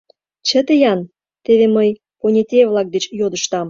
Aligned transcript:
Чыте-ян, 0.47 0.99
теве 1.43 1.65
мый 1.75 1.89
понетей-влак 2.19 2.87
деч 2.95 3.03
йодыштам. 3.19 3.59